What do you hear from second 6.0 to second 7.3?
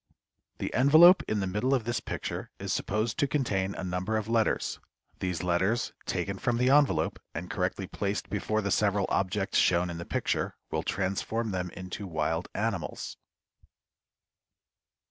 taken from the envelope,